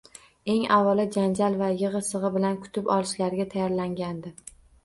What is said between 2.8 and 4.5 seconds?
olishlariga tayyorlangandi